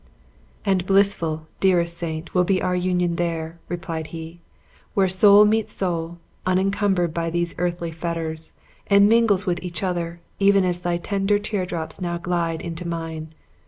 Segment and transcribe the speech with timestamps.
[0.65, 4.39] "And blissful, dearest saint, will be our union there," replied he,
[4.95, 8.51] "where soul meets soul, unencumbered of these earthly fetters;
[8.87, 13.35] and mingles with each other, even as thy tender teardrops now glide into mine!